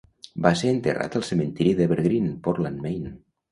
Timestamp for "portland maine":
2.51-3.17